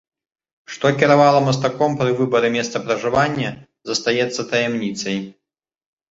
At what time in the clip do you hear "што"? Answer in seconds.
0.75-0.85